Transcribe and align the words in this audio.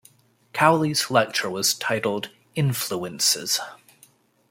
Cowley's 0.51 1.11
lecture 1.11 1.47
was 1.47 1.75
titled 1.75 2.31
"Influences". 2.55 3.59